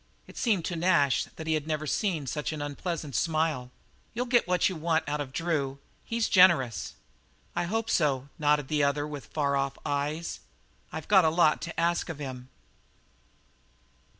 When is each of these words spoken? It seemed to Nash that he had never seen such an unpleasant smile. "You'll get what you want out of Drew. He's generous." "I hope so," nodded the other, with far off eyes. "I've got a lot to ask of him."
It 0.25 0.35
seemed 0.35 0.65
to 0.65 0.75
Nash 0.75 1.25
that 1.35 1.45
he 1.45 1.53
had 1.53 1.67
never 1.67 1.85
seen 1.85 2.25
such 2.25 2.51
an 2.51 2.59
unpleasant 2.59 3.15
smile. 3.15 3.69
"You'll 4.15 4.25
get 4.25 4.47
what 4.47 4.67
you 4.67 4.75
want 4.75 5.07
out 5.07 5.21
of 5.21 5.31
Drew. 5.31 5.77
He's 6.03 6.27
generous." 6.27 6.95
"I 7.55 7.65
hope 7.65 7.87
so," 7.87 8.27
nodded 8.39 8.67
the 8.67 8.81
other, 8.83 9.05
with 9.05 9.27
far 9.27 9.55
off 9.55 9.77
eyes. 9.85 10.39
"I've 10.91 11.07
got 11.07 11.23
a 11.23 11.29
lot 11.29 11.61
to 11.61 11.79
ask 11.79 12.09
of 12.09 12.17
him." 12.17 12.49